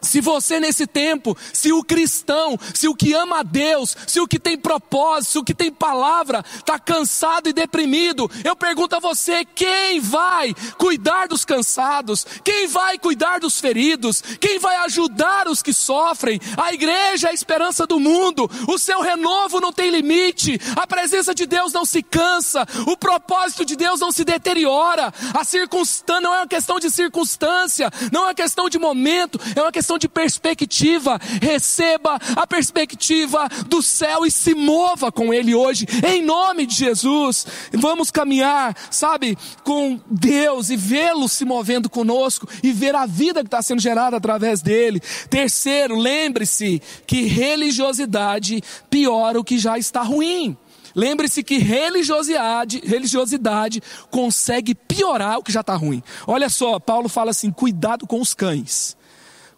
[0.02, 4.28] Se você nesse tempo, se o cristão, se o que ama a Deus, se o
[4.28, 9.00] que tem propósito, se o que tem palavra, está cansado e deprimido, eu pergunto a
[9.00, 12.26] você: quem vai cuidar dos cansados?
[12.44, 14.22] Quem vai cuidar dos feridos?
[14.40, 16.40] Quem vai ajudar os que sofrem?
[16.58, 21.34] A igreja é a esperança do mundo, o seu renovo não tem limite, a presença
[21.34, 26.34] de Deus não se cansa, o propósito de Deus não se deteriora, a circunstância não
[26.34, 29.98] é uma questão de circunstância, não é uma questão de momento, é uma questão questão
[29.98, 31.20] de perspectiva.
[31.42, 37.46] Receba a perspectiva do céu e se mova com Ele hoje, em nome de Jesus.
[37.74, 43.48] Vamos caminhar, sabe, com Deus e vê-lo se movendo conosco e ver a vida que
[43.48, 45.02] está sendo gerada através dele.
[45.30, 50.56] Terceiro, lembre-se que religiosidade piora o que já está ruim.
[50.94, 56.04] Lembre-se que religiosidade, religiosidade consegue piorar o que já está ruim.
[56.28, 58.98] Olha só, Paulo fala assim: cuidado com os cães.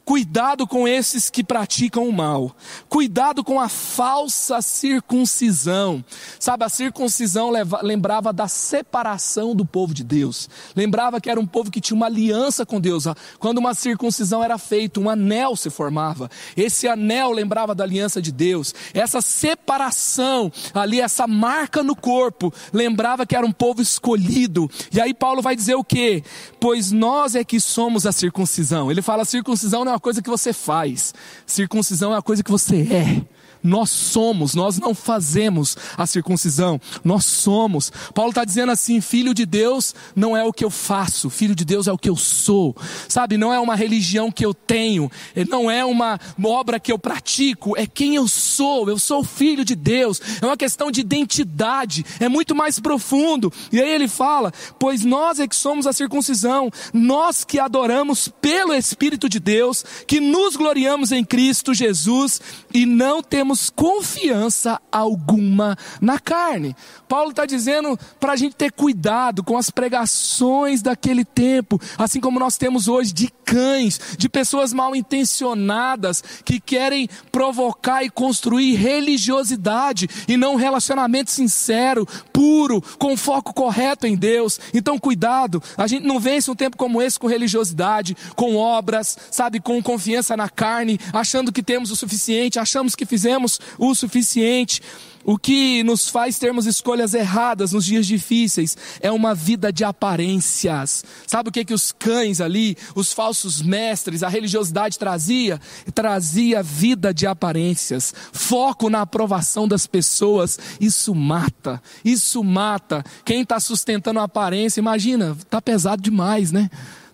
[0.06, 2.54] Cuidado com esses que praticam o mal.
[2.90, 6.04] Cuidado com a falsa circuncisão.
[6.38, 7.50] Sabe, a circuncisão
[7.82, 10.50] lembrava da separação do povo de Deus.
[10.76, 13.06] Lembrava que era um povo que tinha uma aliança com Deus.
[13.40, 16.30] Quando uma circuncisão era feita, um anel se formava.
[16.58, 18.76] Esse anel lembrava da aliança de Deus.
[18.94, 24.70] Essa separação ali, essa marca no corpo, lembrava que era um povo escolhido.
[24.92, 26.24] E aí Paulo vai dizer o quê?
[26.60, 28.92] Pois nós é que somos a circuncisão.
[28.92, 31.14] Ele fala: circuncisão não é uma coisa que você faz,
[31.46, 33.43] circuncisão é uma coisa que você é.
[33.64, 37.92] Nós somos, nós não fazemos a circuncisão, nós somos.
[38.14, 41.64] Paulo está dizendo assim: filho de Deus não é o que eu faço, filho de
[41.64, 42.76] Deus é o que eu sou,
[43.08, 43.38] sabe?
[43.38, 45.10] Não é uma religião que eu tenho,
[45.50, 48.90] não é uma obra que eu pratico, é quem eu sou.
[48.90, 53.52] Eu sou filho de Deus, é uma questão de identidade, é muito mais profundo.
[53.72, 58.74] E aí ele fala: pois nós é que somos a circuncisão, nós que adoramos pelo
[58.74, 62.42] Espírito de Deus, que nos gloriamos em Cristo Jesus
[62.74, 66.76] e não temos temos confiança alguma na carne.
[67.08, 72.40] Paulo está dizendo para a gente ter cuidado com as pregações daquele tempo, assim como
[72.40, 80.10] nós temos hoje de cães, de pessoas mal intencionadas que querem provocar e construir religiosidade
[80.28, 84.60] e não um relacionamento sincero, puro, com foco correto em Deus.
[84.74, 89.60] Então, cuidado, a gente não vence um tempo como esse com religiosidade, com obras, sabe,
[89.60, 94.82] com confiança na carne, achando que temos o suficiente, achamos que fizemos fizemos o suficiente.
[95.26, 101.06] O que nos faz termos escolhas erradas nos dias difíceis é uma vida de aparências.
[101.26, 105.62] Sabe o que que os cães ali, os falsos mestres, a religiosidade trazia?
[105.96, 110.60] Trazia vida de aparências, foco na aprovação das pessoas.
[110.78, 113.02] Isso mata, isso mata.
[113.24, 116.70] Quem está sustentando a aparência, imagina, está pesado demais, né?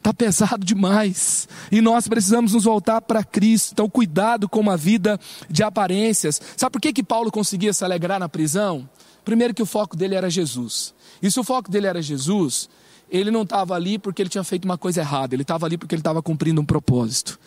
[0.10, 1.48] Está pesado demais.
[1.72, 3.74] E nós precisamos nos voltar para Cristo.
[3.74, 6.42] Então, cuidado com uma vida de aparências.
[6.58, 8.90] Sabe por que, que Paulo conseguia se alegrar na prisão?
[9.24, 10.96] Primeiro, que o foco dele era Jesus.
[11.22, 12.68] E se o foco dele era Jesus,
[13.08, 15.36] ele não estava ali porque ele tinha feito uma coisa errada.
[15.36, 17.40] Ele estava ali porque ele estava cumprindo um propósito.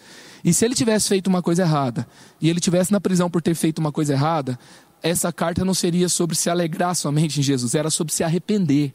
[0.44, 2.07] E se ele tivesse feito uma coisa errada,
[2.40, 4.57] e ele tivesse na prisão por ter feito uma coisa errada,
[5.03, 8.94] essa carta não seria sobre se alegrar somente em Jesus, era sobre se arrepender.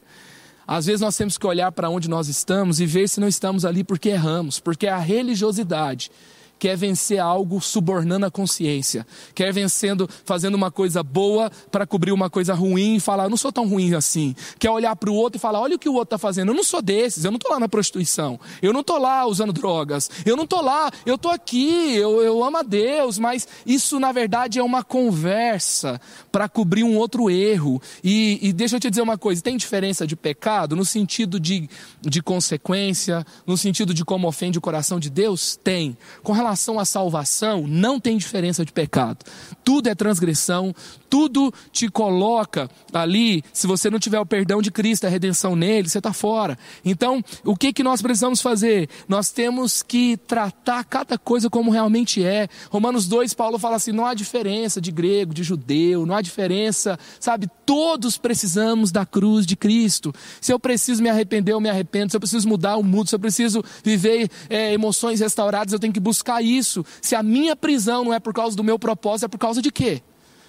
[0.68, 3.64] Às vezes nós temos que olhar para onde nós estamos e ver se não estamos
[3.64, 6.12] ali porque erramos, porque a religiosidade
[6.60, 12.30] quer vencer algo subornando a consciência, quer vencendo, fazendo uma coisa boa para cobrir uma
[12.30, 14.36] coisa ruim e falar, eu não sou tão ruim assim.
[14.60, 16.50] Quer olhar para o outro e falar, olha o que o outro está fazendo.
[16.50, 19.54] Eu não sou desses, eu não estou lá na prostituição, eu não estou lá usando
[19.54, 24.00] drogas, eu não estou lá, eu estou aqui, eu, eu amo a Deus, mas isso
[24.00, 27.82] na verdade é uma conversa para cobrir um outro erro.
[28.04, 31.70] E, e deixa eu te dizer uma coisa: tem diferença de pecado no sentido de,
[32.02, 35.56] de consequência, no sentido de como ofende o coração de Deus?
[35.56, 35.98] Tem.
[36.24, 39.26] Com relação relação à salvação, não tem diferença de pecado.
[39.64, 40.74] Tudo é transgressão,
[41.10, 43.44] tudo te coloca ali.
[43.52, 46.58] Se você não tiver o perdão de Cristo, a redenção nele, você está fora.
[46.86, 48.90] Então, o que, que nós precisamos fazer?
[49.08, 52.48] Nós temos que tratar cada coisa como realmente é.
[52.70, 56.98] Romanos 2, Paulo fala assim: não há diferença de grego, de judeu, não há diferença,
[57.20, 57.50] sabe?
[57.66, 60.14] Todos precisamos da cruz de Cristo.
[60.40, 62.12] Se eu preciso me arrepender, eu me arrependo.
[62.12, 63.10] Se eu preciso mudar, eu mudo.
[63.10, 66.86] Se eu preciso viver é, emoções restauradas, eu tenho que buscar isso.
[67.02, 69.72] Se a minha prisão não é por causa do meu propósito, é por causa de
[69.72, 70.02] quê?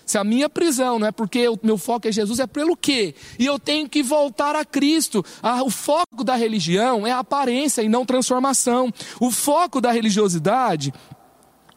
[0.09, 3.15] Se a minha prisão não é porque o meu foco é Jesus, é pelo quê?
[3.39, 5.23] E eu tenho que voltar a Cristo.
[5.43, 8.91] Ah, o foco da religião é aparência e não transformação.
[9.21, 10.95] O foco da religiosidade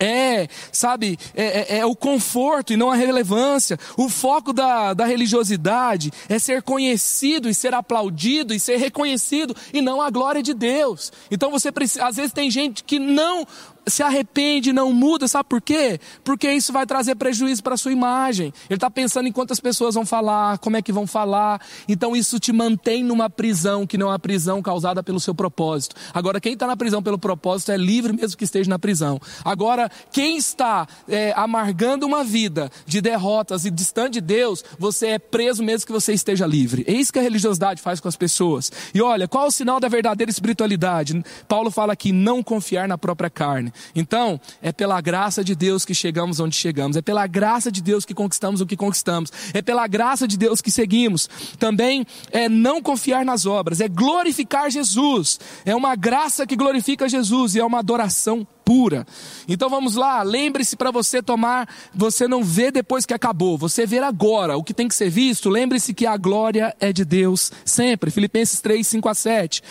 [0.01, 3.77] é, sabe, é, é, é, o conforto e não a relevância.
[3.95, 9.79] O foco da, da religiosidade é ser conhecido e ser aplaudido e ser reconhecido e
[9.79, 11.11] não a glória de Deus.
[11.29, 13.45] Então você precisa, às vezes tem gente que não
[13.87, 15.99] se arrepende, não muda, sabe por quê?
[16.23, 18.53] Porque isso vai trazer prejuízo para a sua imagem.
[18.69, 21.61] Ele está pensando em quantas pessoas vão falar, como é que vão falar.
[21.87, 25.95] Então isso te mantém numa prisão que não é uma prisão causada pelo seu propósito.
[26.13, 29.19] Agora, quem está na prisão pelo propósito é livre mesmo que esteja na prisão.
[29.43, 35.19] Agora, quem está é, amargando uma vida de derrotas e distante de Deus, você é
[35.19, 36.83] preso mesmo que você esteja livre.
[36.87, 38.71] É isso que a religiosidade faz com as pessoas.
[38.93, 41.23] E olha, qual é o sinal da verdadeira espiritualidade?
[41.47, 43.70] Paulo fala aqui: não confiar na própria carne.
[43.95, 48.05] Então, é pela graça de Deus que chegamos onde chegamos, é pela graça de Deus
[48.05, 51.29] que conquistamos o que conquistamos, é pela graça de Deus que seguimos.
[51.57, 57.55] Também é não confiar nas obras, é glorificar Jesus, é uma graça que glorifica Jesus
[57.55, 59.05] e é uma adoração pura.
[59.47, 63.99] Então vamos lá, lembre-se para você tomar, você não vê depois que acabou, você vê
[63.99, 65.49] agora o que tem que ser visto.
[65.49, 68.11] Lembre-se que a glória é de Deus sempre.
[68.11, 69.61] Filipenses 3, 5 a 7.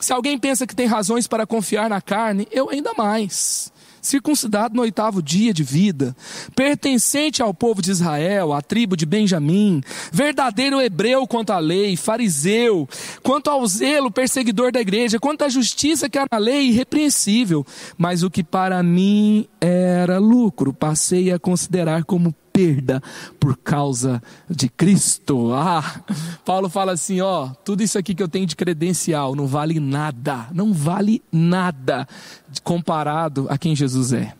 [0.00, 3.72] Se alguém pensa que tem razões para confiar na carne, eu ainda mais.
[4.00, 6.16] Circuncidado no oitavo dia de vida,
[6.54, 9.82] pertencente ao povo de Israel, à tribo de Benjamim,
[10.12, 12.88] verdadeiro hebreu quanto à lei, fariseu,
[13.24, 17.66] quanto ao zelo, perseguidor da igreja, quanto à justiça que há na lei, irrepreensível.
[17.98, 23.00] Mas o que para mim era lucro, passei a considerar como perda
[23.38, 25.52] por causa de Cristo.
[25.54, 26.02] Ah,
[26.44, 30.48] Paulo fala assim: ó, tudo isso aqui que eu tenho de credencial não vale nada,
[30.52, 32.08] não vale nada
[32.64, 34.34] comparado a quem Jesus é,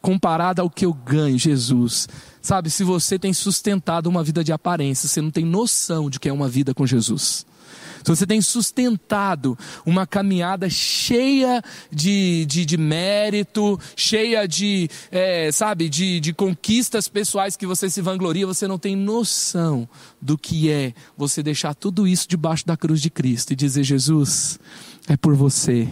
[0.00, 2.08] comparado ao que eu ganho, Jesus.
[2.40, 6.28] Sabe, se você tem sustentado uma vida de aparência, você não tem noção de que
[6.28, 7.44] é uma vida com Jesus
[8.04, 15.88] se você tem sustentado uma caminhada cheia de, de, de mérito, cheia de, é, sabe,
[15.88, 19.88] de, de conquistas pessoais que você se vangloria, você não tem noção
[20.20, 24.58] do que é você deixar tudo isso debaixo da cruz de Cristo e dizer: Jesus,
[25.08, 25.88] é por você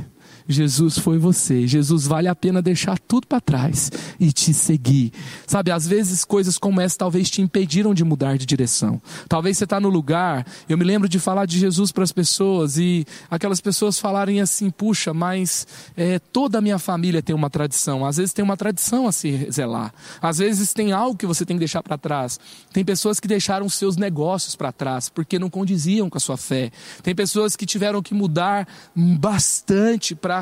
[0.52, 1.66] Jesus foi você.
[1.66, 5.12] Jesus vale a pena deixar tudo para trás e te seguir.
[5.46, 9.00] Sabe, às vezes coisas como essa talvez te impediram de mudar de direção.
[9.28, 10.46] Talvez você está no lugar.
[10.68, 14.70] Eu me lembro de falar de Jesus para as pessoas e aquelas pessoas falarem assim:
[14.70, 18.04] puxa, mas é, toda a minha família tem uma tradição.
[18.04, 19.92] Às vezes tem uma tradição a se zelar.
[20.20, 22.38] Às vezes tem algo que você tem que deixar para trás.
[22.72, 26.70] Tem pessoas que deixaram seus negócios para trás porque não condiziam com a sua fé.
[27.02, 30.41] Tem pessoas que tiveram que mudar bastante para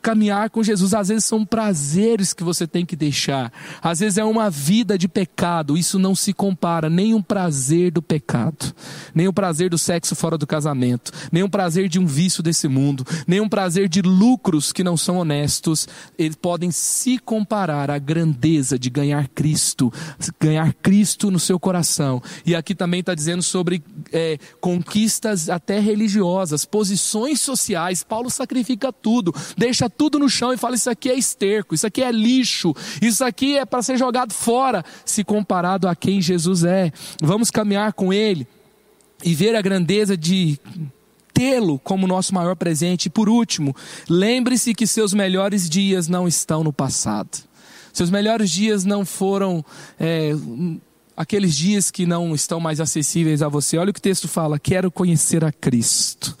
[0.00, 0.94] caminhar com Jesus.
[0.94, 3.52] Às vezes são prazeres que você tem que deixar.
[3.82, 5.76] Às vezes é uma vida de pecado.
[5.76, 8.74] Isso não se compara nem um prazer do pecado,
[9.14, 12.68] nem o prazer do sexo fora do casamento, nem o prazer de um vício desse
[12.68, 15.86] mundo, nem um prazer de lucros que não são honestos.
[16.18, 19.92] Eles podem se comparar à grandeza de ganhar Cristo,
[20.40, 22.22] ganhar Cristo no seu coração.
[22.46, 23.82] E aqui também está dizendo sobre
[24.12, 28.02] é, conquistas até religiosas, posições sociais.
[28.02, 32.02] Paulo sacrifica tudo, deixa tudo no chão e fala: Isso aqui é esterco, isso aqui
[32.02, 36.92] é lixo, isso aqui é para ser jogado fora, se comparado a quem Jesus é.
[37.20, 38.46] Vamos caminhar com Ele
[39.24, 40.58] e ver a grandeza de
[41.32, 43.06] tê-lo como nosso maior presente.
[43.06, 43.74] E por último,
[44.08, 47.38] lembre-se que seus melhores dias não estão no passado.
[47.92, 49.64] Seus melhores dias não foram
[49.98, 50.32] é,
[51.16, 53.76] aqueles dias que não estão mais acessíveis a você.
[53.76, 56.36] Olha o que o texto fala: quero conhecer a Cristo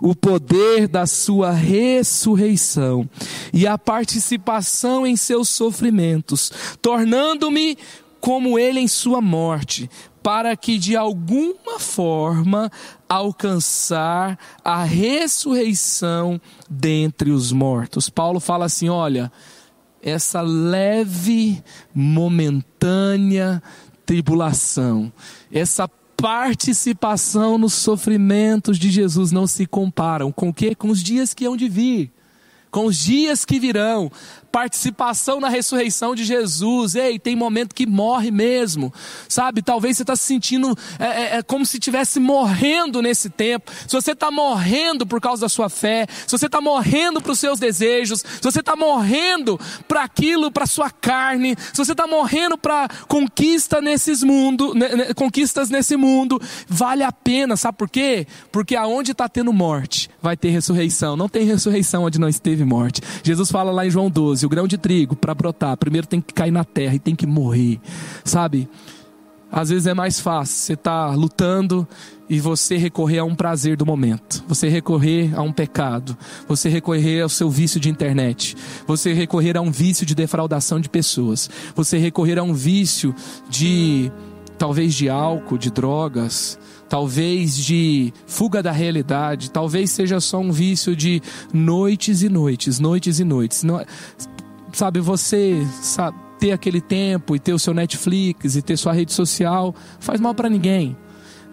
[0.00, 3.08] o poder da sua ressurreição
[3.52, 7.76] e a participação em seus sofrimentos, tornando-me
[8.20, 9.90] como ele em sua morte,
[10.22, 12.70] para que de alguma forma
[13.08, 18.10] alcançar a ressurreição dentre os mortos.
[18.10, 19.32] Paulo fala assim: olha,
[20.02, 21.62] essa leve,
[21.94, 23.62] momentânea
[24.04, 25.12] tribulação,
[25.52, 25.88] essa
[26.20, 30.74] participação nos sofrimentos de Jesus não se comparam com o quê?
[30.74, 32.12] Com os dias que hão de vir
[32.70, 34.10] com os dias que virão,
[34.50, 36.94] participação na ressurreição de Jesus.
[36.94, 38.92] Ei, tem momento que morre mesmo,
[39.28, 39.62] sabe?
[39.62, 43.70] Talvez você está se sentindo é, é, é, como se estivesse morrendo nesse tempo.
[43.86, 47.38] Se você está morrendo por causa da sua fé, se você está morrendo para os
[47.38, 52.58] seus desejos, se você está morrendo para aquilo, para sua carne, se você está morrendo
[52.58, 54.74] para conquista nesses mundo,
[55.14, 58.26] conquistas nesse mundo, vale a pena, sabe por quê?
[58.50, 61.16] Porque aonde está tendo morte, vai ter ressurreição.
[61.16, 63.00] Não tem ressurreição onde não esteve morte.
[63.22, 66.32] Jesus fala lá em João 12 o grão de trigo, para brotar, primeiro tem que
[66.32, 67.80] cair na terra e tem que morrer,
[68.24, 68.68] sabe?
[69.52, 71.86] Às vezes é mais fácil você tá lutando
[72.28, 76.16] e você recorrer a um prazer do momento, você recorrer a um pecado,
[76.46, 80.88] você recorrer ao seu vício de internet, você recorrer a um vício de defraudação de
[80.88, 83.12] pessoas, você recorrer a um vício
[83.48, 84.12] de
[84.56, 86.56] talvez de álcool, de drogas,
[86.90, 91.22] talvez de fuga da realidade, talvez seja só um vício de
[91.54, 93.64] noites e noites, noites e noites.
[94.72, 99.12] Sabe, você sabe, ter aquele tempo e ter o seu Netflix e ter sua rede
[99.12, 100.96] social faz mal para ninguém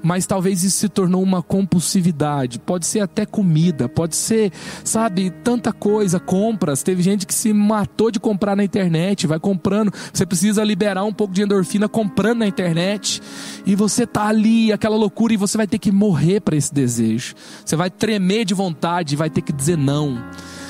[0.03, 2.59] mas talvez isso se tornou uma compulsividade.
[2.59, 4.51] Pode ser até comida, pode ser,
[4.83, 6.83] sabe, tanta coisa, compras.
[6.83, 9.91] Teve gente que se matou de comprar na internet, vai comprando.
[10.13, 13.21] Você precisa liberar um pouco de endorfina comprando na internet.
[13.65, 17.35] E você tá ali, aquela loucura, e você vai ter que morrer para esse desejo.
[17.65, 20.23] Você vai tremer de vontade, vai ter que dizer não.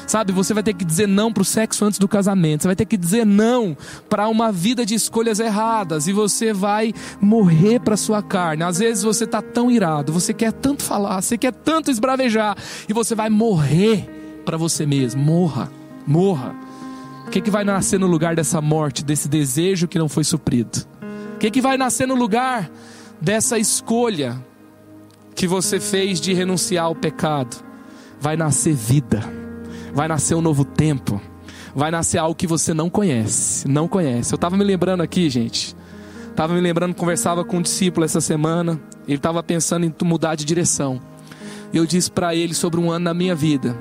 [0.07, 2.61] Sabe, você vai ter que dizer não para o sexo antes do casamento.
[2.61, 3.75] Você vai ter que dizer não
[4.09, 6.07] para uma vida de escolhas erradas.
[6.07, 8.63] E você vai morrer para sua carne.
[8.63, 12.55] Às vezes você está tão irado, você quer tanto falar, você quer tanto esbravejar.
[12.87, 15.21] E você vai morrer para você mesmo.
[15.21, 15.69] Morra,
[16.07, 16.55] morra.
[17.27, 20.87] O que, que vai nascer no lugar dessa morte, desse desejo que não foi suprido?
[21.35, 22.71] O que, que vai nascer no lugar
[23.19, 24.41] dessa escolha
[25.35, 27.57] que você fez de renunciar ao pecado?
[28.21, 29.46] Vai nascer vida
[29.97, 31.19] vai nascer um novo tempo,
[31.73, 34.31] vai nascer algo que você não conhece, não conhece.
[34.31, 35.75] Eu estava me lembrando aqui, gente,
[36.29, 40.45] estava me lembrando, conversava com um discípulo essa semana, ele estava pensando em mudar de
[40.45, 41.01] direção.
[41.73, 43.75] Eu disse para ele sobre um ano na minha vida,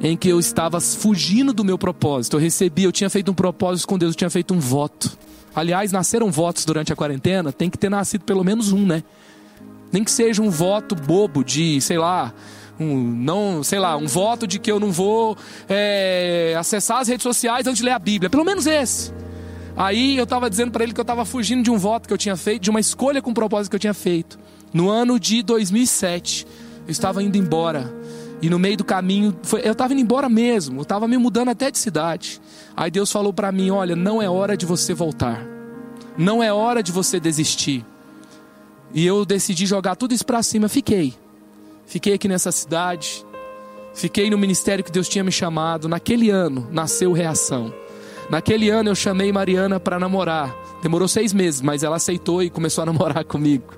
[0.00, 2.36] em que eu estava fugindo do meu propósito.
[2.36, 5.18] Eu recebi, eu tinha feito um propósito com Deus, eu tinha feito um voto.
[5.52, 9.02] Aliás, nasceram votos durante a quarentena, tem que ter nascido pelo menos um, né?
[9.90, 12.32] Nem que seja um voto bobo de, sei lá,
[12.78, 15.36] um, não, sei lá, um voto de que eu não vou
[15.68, 18.28] é, acessar as redes sociais antes de ler a Bíblia.
[18.28, 19.12] Pelo menos esse.
[19.76, 22.18] Aí eu estava dizendo para ele que eu estava fugindo de um voto que eu
[22.18, 24.38] tinha feito, de uma escolha com propósito que eu tinha feito.
[24.72, 26.46] No ano de 2007,
[26.86, 27.94] eu estava indo embora.
[28.40, 31.48] E no meio do caminho, foi, eu estava indo embora mesmo, eu estava me mudando
[31.48, 32.40] até de cidade.
[32.76, 35.46] Aí Deus falou para mim: Olha, não é hora de você voltar,
[36.18, 37.84] não é hora de você desistir.
[38.94, 41.14] E eu decidi jogar tudo isso para cima, fiquei.
[41.86, 43.24] Fiquei aqui nessa cidade,
[43.94, 45.88] fiquei no ministério que Deus tinha me chamado.
[45.88, 47.72] Naquele ano nasceu Reação.
[48.28, 50.54] Naquele ano eu chamei Mariana para namorar.
[50.82, 53.72] Demorou seis meses, mas ela aceitou e começou a namorar comigo.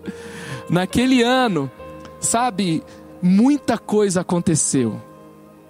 [0.70, 1.70] Naquele ano,
[2.18, 2.82] sabe,
[3.22, 5.00] muita coisa aconteceu.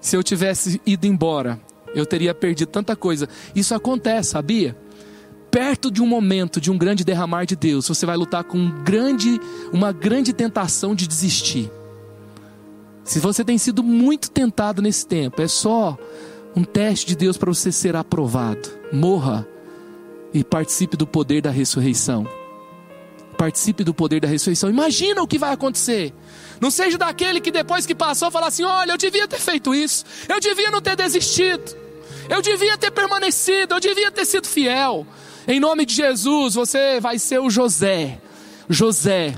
[0.01, 1.61] Se eu tivesse ido embora,
[1.95, 3.29] eu teria perdido tanta coisa.
[3.55, 4.77] Isso acontece, sabia?
[5.51, 8.85] Perto de um momento de um grande derramar de Deus, você vai lutar com um
[8.85, 9.41] grande,
[9.73, 11.71] uma grande tentação de desistir.
[13.09, 15.97] Se você tem sido muito tentado nesse tempo, é só
[16.55, 18.69] um teste de Deus para você ser aprovado.
[18.93, 19.49] Morra
[20.35, 22.29] e participe do poder da ressurreição.
[23.39, 24.69] Participe do poder da ressurreição.
[24.69, 26.13] Imagina o que vai acontecer.
[26.61, 30.05] Não seja daquele que depois que passou fala assim: olha, eu devia ter feito isso,
[30.29, 31.75] eu devia não ter desistido,
[32.29, 35.07] eu devia ter permanecido, eu devia ter sido fiel.
[35.47, 38.21] Em nome de Jesus, você vai ser o José.
[38.69, 39.35] José,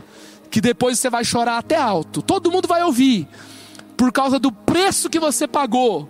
[0.50, 3.28] que depois você vai chorar até alto, todo mundo vai ouvir,
[4.00, 6.08] por causa do preço que você pagou.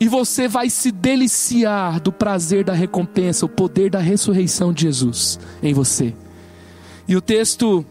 [0.00, 5.38] E você vai se deliciar do prazer da recompensa, o poder da ressurreição de Jesus
[5.62, 6.12] em você.
[7.06, 7.86] E o texto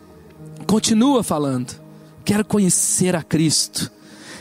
[0.68, 1.80] continua falando:
[2.26, 3.90] quero conhecer a Cristo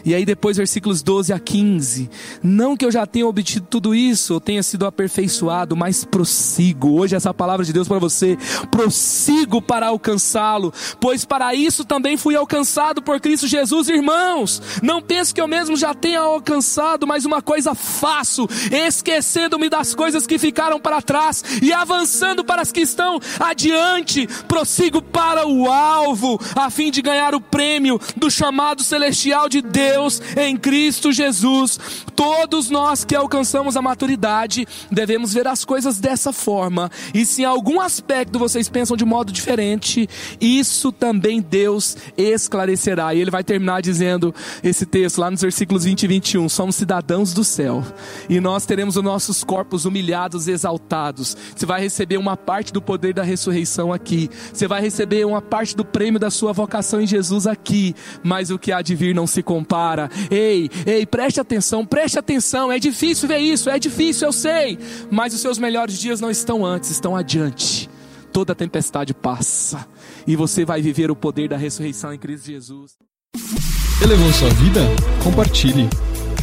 [0.05, 2.11] e aí depois versículos 12 a 15.
[2.43, 6.99] Não que eu já tenha obtido tudo isso, ou tenha sido aperfeiçoado, mas prossigo.
[7.01, 8.37] Hoje essa palavra de Deus para você,
[8.71, 14.61] prossigo para alcançá-lo, pois para isso também fui alcançado por Cristo Jesus, irmãos.
[14.83, 20.27] Não penso que eu mesmo já tenha alcançado, mas uma coisa faço, esquecendo-me das coisas
[20.27, 26.39] que ficaram para trás e avançando para as que estão adiante, prossigo para o alvo,
[26.55, 31.79] a fim de ganhar o prêmio do chamado celestial de Deus Deus em Cristo Jesus.
[32.17, 36.91] Todos nós que alcançamos a maturidade devemos ver as coisas dessa forma.
[37.15, 40.09] E se em algum aspecto vocês pensam de modo diferente,
[40.41, 43.15] isso também Deus esclarecerá.
[43.15, 44.35] E ele vai terminar dizendo
[44.65, 46.49] esse texto lá nos versículos 20 e 21.
[46.49, 47.85] Somos cidadãos do céu.
[48.29, 51.37] E nós teremos os nossos corpos humilhados, exaltados.
[51.55, 54.29] Você vai receber uma parte do poder da ressurreição aqui.
[54.53, 57.95] Você vai receber uma parte do prêmio da sua vocação em Jesus aqui.
[58.25, 59.84] Mas o que há de vir não se compara.
[60.31, 62.71] Ei, ei, preste atenção, preste atenção.
[62.71, 64.79] É difícil ver isso, é difícil, eu sei.
[65.11, 67.89] Mas os seus melhores dias não estão antes, estão adiante.
[68.33, 69.87] Toda tempestade passa.
[70.27, 72.93] E você vai viver o poder da ressurreição em Cristo Jesus.
[74.03, 74.81] Elevou sua vida?
[75.23, 75.89] Compartilhe.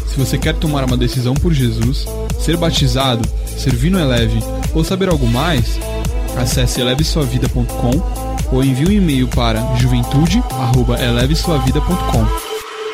[0.08, 2.06] Se você quer tomar uma decisão por Jesus,
[2.40, 3.28] ser batizado,
[3.58, 4.40] servir no Eleve
[4.74, 5.80] ou saber algo mais,
[6.38, 7.92] acesse elevesuavida.com
[8.52, 12.51] ou envie um e-mail para juventude@elevesuavida.com.